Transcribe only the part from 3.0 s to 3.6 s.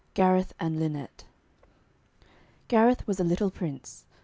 was a little